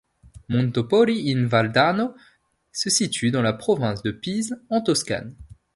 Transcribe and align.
Montopoli 0.49 1.29
in 1.29 1.45
Val 1.47 1.69
d'Arno 1.71 2.15
se 2.71 2.89
situe 2.89 3.29
dans 3.29 3.43
la 3.43 3.53
province 3.53 4.01
de 4.01 4.09
Pise, 4.09 4.59
en 4.71 4.81
Toscane. 4.81 5.35